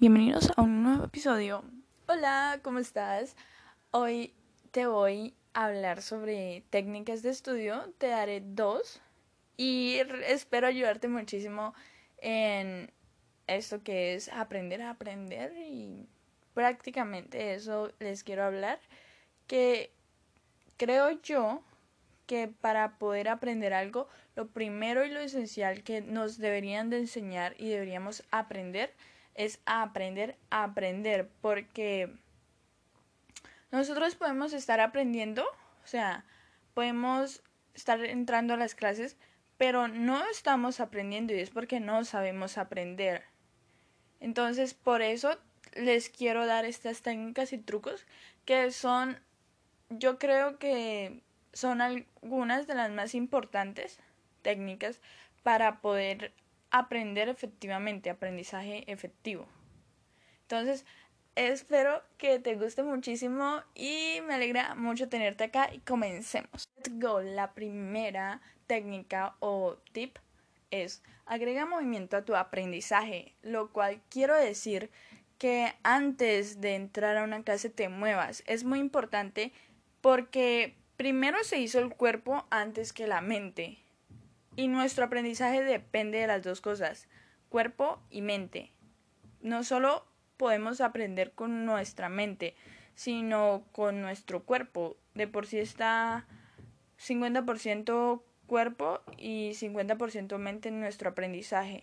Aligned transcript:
Bienvenidos 0.00 0.50
a 0.56 0.62
un 0.62 0.82
nuevo 0.82 1.04
episodio. 1.04 1.62
Hola, 2.06 2.60
¿cómo 2.62 2.78
estás? 2.78 3.36
Hoy 3.90 4.32
te 4.70 4.86
voy 4.86 5.34
a 5.52 5.66
hablar 5.66 6.00
sobre 6.00 6.64
técnicas 6.70 7.22
de 7.22 7.28
estudio. 7.28 7.92
Te 7.98 8.06
daré 8.06 8.40
dos 8.42 9.02
y 9.58 9.98
espero 10.26 10.68
ayudarte 10.68 11.06
muchísimo 11.08 11.74
en 12.16 12.90
esto 13.46 13.82
que 13.82 14.14
es 14.14 14.30
aprender 14.30 14.80
a 14.80 14.88
aprender 14.88 15.52
y 15.68 16.08
prácticamente 16.54 17.52
eso 17.52 17.92
les 17.98 18.24
quiero 18.24 18.44
hablar 18.44 18.80
que 19.46 19.92
creo 20.78 21.10
yo 21.20 21.62
que 22.24 22.48
para 22.48 22.96
poder 22.98 23.28
aprender 23.28 23.74
algo 23.74 24.08
lo 24.34 24.48
primero 24.48 25.04
y 25.04 25.10
lo 25.10 25.20
esencial 25.20 25.82
que 25.82 26.00
nos 26.00 26.38
deberían 26.38 26.88
de 26.88 27.00
enseñar 27.00 27.54
y 27.58 27.68
deberíamos 27.68 28.22
aprender 28.30 28.94
es 29.34 29.60
aprender 29.66 30.36
a 30.50 30.64
aprender, 30.64 31.28
porque 31.40 32.12
nosotros 33.70 34.14
podemos 34.16 34.52
estar 34.52 34.80
aprendiendo, 34.80 35.44
o 35.44 35.86
sea, 35.86 36.24
podemos 36.74 37.42
estar 37.74 38.04
entrando 38.04 38.54
a 38.54 38.56
las 38.56 38.74
clases, 38.74 39.16
pero 39.56 39.88
no 39.88 40.24
estamos 40.28 40.80
aprendiendo 40.80 41.34
y 41.34 41.40
es 41.40 41.50
porque 41.50 41.80
no 41.80 42.04
sabemos 42.04 42.58
aprender. 42.58 43.24
Entonces, 44.18 44.74
por 44.74 45.02
eso 45.02 45.38
les 45.74 46.08
quiero 46.10 46.46
dar 46.46 46.64
estas 46.64 47.02
técnicas 47.02 47.52
y 47.52 47.58
trucos 47.58 48.06
que 48.44 48.70
son, 48.70 49.18
yo 49.88 50.18
creo 50.18 50.58
que 50.58 51.22
son 51.52 51.80
algunas 51.80 52.66
de 52.66 52.74
las 52.74 52.90
más 52.90 53.14
importantes 53.14 53.98
técnicas 54.42 55.00
para 55.42 55.80
poder 55.80 56.32
aprender 56.70 57.28
efectivamente, 57.28 58.10
aprendizaje 58.10 58.90
efectivo. 58.90 59.46
Entonces, 60.42 60.84
espero 61.36 62.02
que 62.18 62.38
te 62.38 62.56
guste 62.56 62.82
muchísimo 62.82 63.62
y 63.74 64.20
me 64.26 64.34
alegra 64.34 64.74
mucho 64.74 65.08
tenerte 65.08 65.44
acá 65.44 65.72
y 65.72 65.78
comencemos. 65.78 66.68
Let's 66.76 66.98
go. 66.98 67.20
La 67.20 67.52
primera 67.52 68.40
técnica 68.66 69.34
o 69.40 69.76
tip 69.92 70.18
es 70.70 71.02
agrega 71.26 71.66
movimiento 71.66 72.16
a 72.16 72.24
tu 72.24 72.34
aprendizaje, 72.34 73.34
lo 73.42 73.70
cual 73.70 74.00
quiero 74.10 74.36
decir 74.36 74.90
que 75.38 75.72
antes 75.82 76.60
de 76.60 76.74
entrar 76.74 77.16
a 77.16 77.24
una 77.24 77.42
clase 77.42 77.70
te 77.70 77.88
muevas. 77.88 78.42
Es 78.46 78.64
muy 78.64 78.78
importante 78.78 79.52
porque 80.00 80.74
primero 80.96 81.42
se 81.44 81.58
hizo 81.58 81.78
el 81.78 81.94
cuerpo 81.94 82.46
antes 82.50 82.92
que 82.92 83.06
la 83.06 83.20
mente. 83.20 83.78
Y 84.60 84.68
nuestro 84.68 85.06
aprendizaje 85.06 85.64
depende 85.64 86.18
de 86.18 86.26
las 86.26 86.42
dos 86.42 86.60
cosas, 86.60 87.08
cuerpo 87.48 87.98
y 88.10 88.20
mente. 88.20 88.70
No 89.40 89.64
solo 89.64 90.04
podemos 90.36 90.82
aprender 90.82 91.32
con 91.32 91.64
nuestra 91.64 92.10
mente, 92.10 92.54
sino 92.94 93.64
con 93.72 94.02
nuestro 94.02 94.42
cuerpo. 94.44 94.98
De 95.14 95.26
por 95.26 95.46
sí 95.46 95.58
está 95.58 96.26
50% 96.98 98.22
cuerpo 98.46 99.00
y 99.16 99.52
50% 99.52 100.36
mente 100.36 100.68
en 100.68 100.80
nuestro 100.80 101.08
aprendizaje. 101.08 101.82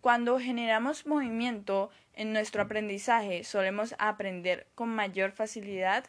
Cuando 0.00 0.38
generamos 0.38 1.06
movimiento 1.08 1.90
en 2.12 2.32
nuestro 2.32 2.62
aprendizaje, 2.62 3.42
solemos 3.42 3.96
aprender 3.98 4.68
con 4.76 4.90
mayor 4.90 5.32
facilidad, 5.32 6.04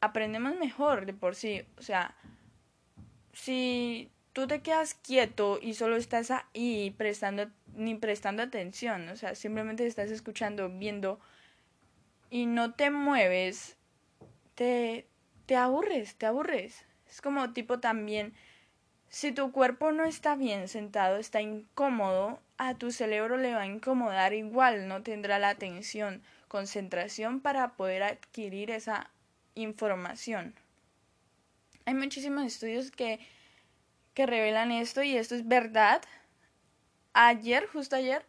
aprendemos 0.00 0.54
mejor 0.54 1.06
de 1.06 1.12
por 1.12 1.34
sí. 1.34 1.64
O 1.76 1.82
sea, 1.82 2.14
si 3.32 4.12
tú 4.32 4.46
te 4.46 4.60
quedas 4.60 4.94
quieto 4.94 5.58
y 5.60 5.74
solo 5.74 5.96
estás 5.96 6.30
ahí 6.30 6.94
prestando 6.96 7.50
ni 7.74 7.94
prestando 7.94 8.42
atención, 8.42 9.08
o 9.08 9.16
sea, 9.16 9.34
simplemente 9.34 9.86
estás 9.86 10.10
escuchando, 10.10 10.68
viendo 10.68 11.20
y 12.30 12.46
no 12.46 12.74
te 12.74 12.90
mueves, 12.90 13.76
te 14.54 15.06
te 15.46 15.56
aburres, 15.56 16.14
te 16.14 16.26
aburres. 16.26 16.84
Es 17.08 17.20
como 17.20 17.52
tipo 17.52 17.80
también 17.80 18.34
si 19.08 19.32
tu 19.32 19.50
cuerpo 19.50 19.90
no 19.90 20.04
está 20.04 20.36
bien 20.36 20.68
sentado, 20.68 21.16
está 21.16 21.40
incómodo, 21.40 22.38
a 22.56 22.74
tu 22.74 22.92
cerebro 22.92 23.36
le 23.36 23.54
va 23.54 23.62
a 23.62 23.66
incomodar 23.66 24.32
igual, 24.32 24.86
no 24.86 25.02
tendrá 25.02 25.40
la 25.40 25.48
atención, 25.48 26.22
concentración 26.46 27.40
para 27.40 27.72
poder 27.72 28.04
adquirir 28.04 28.70
esa 28.70 29.10
información. 29.56 30.54
Hay 31.86 31.94
muchísimos 31.94 32.44
estudios 32.44 32.92
que 32.92 33.18
que 34.14 34.26
revelan 34.26 34.72
esto 34.72 35.02
y 35.02 35.16
esto 35.16 35.34
es 35.34 35.46
verdad. 35.46 36.02
Ayer, 37.12 37.66
justo 37.66 37.96
ayer, 37.96 38.24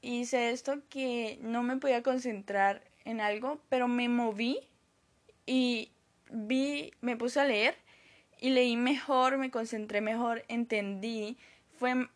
hice 0.00 0.50
esto 0.50 0.80
que 0.88 1.38
no 1.42 1.62
me 1.62 1.76
podía 1.76 2.02
concentrar 2.02 2.82
en 3.04 3.20
algo, 3.20 3.60
pero 3.68 3.88
me 3.88 4.08
moví 4.08 4.60
y 5.46 5.92
vi, 6.30 6.92
me 7.00 7.16
puse 7.16 7.40
a 7.40 7.44
leer 7.44 7.76
y 8.40 8.50
leí 8.50 8.76
mejor, 8.76 9.38
me 9.38 9.50
concentré 9.50 10.00
mejor, 10.00 10.44
entendí. 10.48 11.38
Fue, 11.78 12.08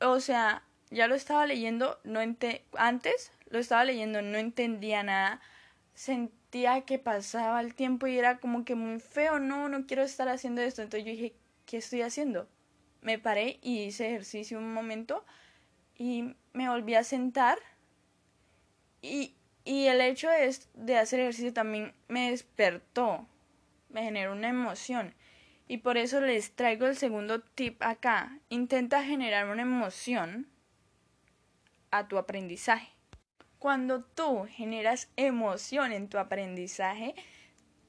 o 0.00 0.20
sea, 0.20 0.64
ya 0.90 1.06
lo 1.06 1.14
estaba 1.14 1.46
leyendo, 1.46 1.98
no 2.04 2.20
ente 2.20 2.64
antes 2.76 3.32
lo 3.48 3.58
estaba 3.58 3.84
leyendo, 3.84 4.22
no 4.22 4.38
entendía 4.38 5.02
nada. 5.02 5.40
Sentía 5.94 6.82
que 6.82 6.98
pasaba 6.98 7.60
el 7.60 7.74
tiempo 7.74 8.06
y 8.06 8.18
era 8.18 8.38
como 8.38 8.64
que 8.64 8.74
muy 8.74 8.98
feo, 9.00 9.38
no, 9.38 9.68
no 9.68 9.86
quiero 9.86 10.02
estar 10.02 10.28
haciendo 10.28 10.62
esto. 10.62 10.82
Entonces 10.82 11.06
yo 11.06 11.12
dije, 11.12 11.34
¿qué 11.66 11.78
estoy 11.78 12.02
haciendo? 12.02 12.48
Me 13.00 13.18
paré 13.18 13.58
y 13.62 13.82
hice 13.82 14.08
ejercicio 14.08 14.58
un 14.58 14.72
momento 14.72 15.24
y 15.96 16.36
me 16.52 16.68
volví 16.68 16.94
a 16.94 17.04
sentar 17.04 17.58
y, 19.00 19.34
y 19.64 19.86
el 19.86 20.00
hecho 20.00 20.28
de, 20.28 20.56
de 20.74 20.98
hacer 20.98 21.20
ejercicio 21.20 21.52
también 21.52 21.94
me 22.08 22.30
despertó, 22.30 23.26
me 23.88 24.04
generó 24.04 24.32
una 24.32 24.48
emoción. 24.48 25.14
Y 25.68 25.78
por 25.78 25.96
eso 25.96 26.20
les 26.20 26.54
traigo 26.54 26.86
el 26.86 26.96
segundo 26.96 27.40
tip 27.40 27.82
acá. 27.82 28.38
Intenta 28.48 29.04
generar 29.04 29.48
una 29.48 29.62
emoción 29.62 30.48
a 31.90 32.08
tu 32.08 32.18
aprendizaje. 32.18 32.90
Cuando 33.58 34.02
tú 34.02 34.46
generas 34.50 35.08
emoción 35.16 35.92
en 35.92 36.08
tu 36.08 36.18
aprendizaje, 36.18 37.14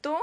tú 0.01 0.15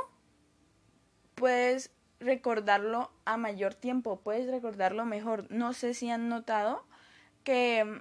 puedes 1.35 1.91
recordarlo 2.21 3.11
a 3.25 3.37
mayor 3.37 3.75
tiempo, 3.75 4.21
puedes 4.21 4.49
recordarlo 4.49 5.05
mejor. 5.07 5.51
No 5.51 5.73
sé 5.73 5.95
si 5.95 6.11
han 6.11 6.29
notado 6.29 6.85
que 7.45 7.85
mm, 7.85 8.01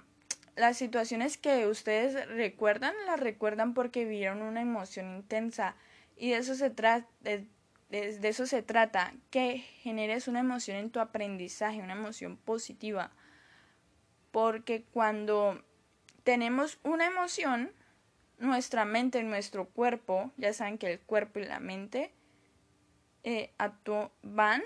las 0.56 0.76
situaciones 0.76 1.38
que 1.38 1.66
ustedes 1.66 2.28
recuerdan, 2.28 2.94
las 3.06 3.18
recuerdan 3.18 3.74
porque 3.74 4.04
vivieron 4.04 4.42
una 4.42 4.60
emoción 4.60 5.16
intensa 5.16 5.74
y 6.16 6.30
de 6.30 6.36
eso 6.36 6.54
se 6.54 6.70
trata. 6.70 7.08
De, 7.20 7.46
eso 7.90 8.46
se 8.46 8.62
trata, 8.62 9.12
que 9.30 9.58
generes 9.58 10.28
una 10.28 10.38
emoción 10.38 10.76
en 10.76 10.90
tu 10.90 11.00
aprendizaje, 11.00 11.82
una 11.82 11.94
emoción 11.94 12.36
positiva. 12.36 13.10
Porque 14.30 14.84
cuando 14.92 15.60
tenemos 16.22 16.78
una 16.84 17.06
emoción, 17.06 17.72
nuestra 18.38 18.84
mente 18.84 19.24
nuestro 19.24 19.64
cuerpo, 19.64 20.30
ya 20.36 20.52
saben 20.52 20.78
que 20.78 20.92
el 20.92 21.00
cuerpo 21.00 21.40
y 21.40 21.46
la 21.46 21.58
mente 21.58 22.12
eh, 23.24 23.50
van, 24.22 24.62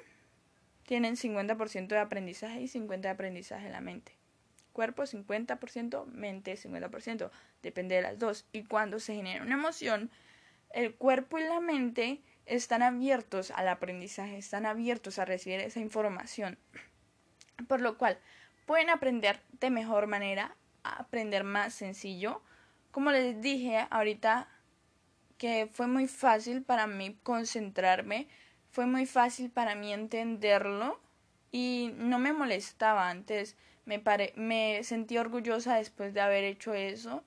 tienen 0.84 1.16
50% 1.16 1.88
de 1.88 1.98
aprendizaje 1.98 2.60
y 2.60 2.68
50% 2.68 3.00
de 3.00 3.08
aprendizaje 3.08 3.66
en 3.66 3.72
la 3.72 3.80
mente. 3.80 4.12
Cuerpo 4.72 5.04
50%, 5.04 6.06
mente 6.06 6.56
50%, 6.56 7.30
depende 7.62 7.94
de 7.96 8.02
las 8.02 8.18
dos. 8.18 8.46
Y 8.52 8.64
cuando 8.64 8.98
se 8.98 9.14
genera 9.14 9.42
una 9.42 9.54
emoción, 9.54 10.10
el 10.70 10.94
cuerpo 10.94 11.38
y 11.38 11.44
la 11.44 11.60
mente 11.60 12.20
están 12.46 12.82
abiertos 12.82 13.52
al 13.52 13.68
aprendizaje, 13.68 14.36
están 14.36 14.66
abiertos 14.66 15.18
a 15.18 15.24
recibir 15.24 15.60
esa 15.60 15.80
información. 15.80 16.58
Por 17.68 17.80
lo 17.80 17.96
cual, 17.96 18.18
pueden 18.66 18.90
aprender 18.90 19.40
de 19.60 19.70
mejor 19.70 20.06
manera, 20.06 20.56
aprender 20.82 21.44
más 21.44 21.72
sencillo. 21.74 22.42
Como 22.90 23.12
les 23.12 23.40
dije 23.40 23.86
ahorita, 23.90 24.48
que 25.38 25.68
fue 25.70 25.86
muy 25.86 26.06
fácil 26.06 26.62
para 26.62 26.86
mí 26.86 27.18
concentrarme 27.22 28.28
fue 28.74 28.86
muy 28.86 29.06
fácil 29.06 29.50
para 29.50 29.76
mí 29.76 29.92
entenderlo 29.92 31.00
y 31.52 31.92
no 31.96 32.18
me 32.18 32.32
molestaba 32.32 33.08
antes. 33.08 33.56
Me, 33.84 34.02
me 34.34 34.82
sentí 34.82 35.16
orgullosa 35.16 35.76
después 35.76 36.12
de 36.12 36.20
haber 36.20 36.42
hecho 36.42 36.74
eso 36.74 37.22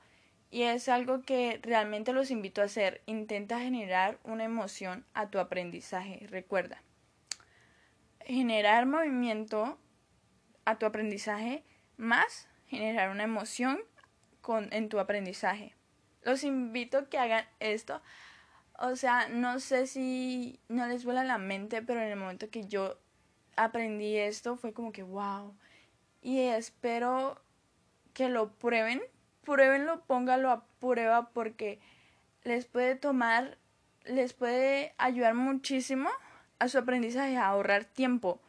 y 0.51 0.63
es 0.63 0.89
algo 0.89 1.21
que 1.21 1.61
realmente 1.63 2.11
los 2.11 2.31
invito 2.31 2.61
a 2.61 2.65
hacer. 2.65 3.01
Intenta 3.05 3.61
generar 3.61 4.19
una 4.25 4.43
emoción 4.43 5.05
a 5.13 5.29
tu 5.29 5.39
aprendizaje. 5.39 6.27
Recuerda, 6.29 6.83
generar 8.25 8.85
movimiento 8.85 9.77
a 10.65 10.77
tu 10.77 10.85
aprendizaje 10.85 11.63
más 11.95 12.49
generar 12.67 13.09
una 13.09 13.23
emoción 13.23 13.79
con, 14.41 14.67
en 14.73 14.89
tu 14.89 14.99
aprendizaje. 14.99 15.73
Los 16.23 16.43
invito 16.43 16.97
a 16.97 17.09
que 17.09 17.17
hagan 17.17 17.45
esto 17.59 18.01
o 18.79 18.95
sea, 18.95 19.27
no 19.27 19.59
sé 19.59 19.87
si 19.87 20.59
no 20.67 20.85
les 20.85 21.03
vuela 21.03 21.23
la 21.23 21.39
mente, 21.39 21.81
pero 21.81 21.99
en 22.01 22.09
el 22.09 22.15
momento 22.15 22.49
que 22.51 22.67
yo 22.67 22.99
aprendí 23.55 24.17
esto 24.17 24.55
fue 24.55 24.71
como 24.71 24.91
que 24.91 25.01
wow. 25.01 25.55
Y 26.21 26.41
espero 26.41 27.41
que 28.13 28.29
lo 28.29 28.51
prueben 28.53 29.01
pruébenlo, 29.43 30.01
póngalo 30.05 30.51
a 30.51 30.65
prueba 30.79 31.29
porque 31.29 31.79
les 32.43 32.65
puede 32.65 32.95
tomar, 32.95 33.57
les 34.03 34.33
puede 34.33 34.93
ayudar 34.97 35.35
muchísimo 35.35 36.09
a 36.59 36.67
su 36.67 36.77
aprendizaje, 36.77 37.37
a 37.37 37.47
ahorrar 37.47 37.85
tiempo. 37.85 38.41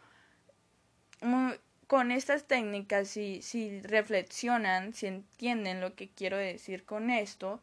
Con 1.88 2.12
estas 2.12 2.44
técnicas, 2.44 3.08
si, 3.08 3.40
si 3.40 3.80
reflexionan, 3.80 4.92
si 4.92 5.06
entienden 5.06 5.80
lo 5.80 5.94
que 5.94 6.10
quiero 6.10 6.36
decir 6.36 6.84
con 6.84 7.08
esto, 7.08 7.62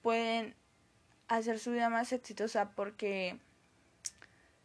pueden 0.00 0.54
hacer 1.28 1.58
su 1.58 1.72
vida 1.72 1.90
más 1.90 2.14
exitosa 2.14 2.70
porque 2.70 3.38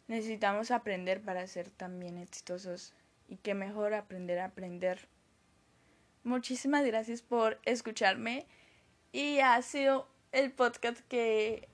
necesitamos 0.06 0.70
aprender 0.70 1.20
para 1.20 1.46
ser 1.46 1.68
también 1.68 2.16
exitosos. 2.16 2.94
Y 3.28 3.36
qué 3.36 3.52
mejor 3.52 3.92
aprender 3.92 4.38
a 4.38 4.46
aprender. 4.46 5.06
Muchísimas 6.24 6.82
gracias 6.86 7.20
por 7.20 7.60
escucharme. 7.64 8.46
Y 9.12 9.40
ha 9.40 9.60
sido 9.60 10.08
el 10.32 10.50
podcast 10.50 11.00
que 11.08 11.68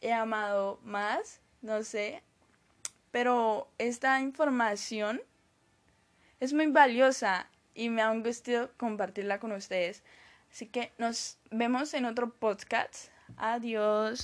he 0.00 0.12
amado 0.12 0.80
más, 0.82 1.40
no 1.62 1.84
sé, 1.84 2.24
pero 3.12 3.68
esta 3.78 4.20
información 4.20 5.20
es 6.40 6.52
muy 6.52 6.66
valiosa 6.66 7.48
y 7.74 7.90
me 7.90 8.02
ha 8.02 8.12
gustado 8.12 8.70
compartirla 8.76 9.38
con 9.38 9.52
ustedes. 9.52 10.02
Así 10.50 10.66
que 10.66 10.92
nos 10.98 11.38
vemos 11.50 11.94
en 11.94 12.04
otro 12.04 12.30
podcast. 12.30 13.08
Adiós. 13.36 14.16